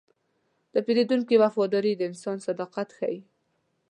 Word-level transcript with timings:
د 0.73 0.75
پیرودونکي 0.85 1.35
وفاداري 1.43 1.93
د 1.95 2.01
انسان 2.09 2.37
صداقت 2.47 2.89
ښيي. 2.97 3.19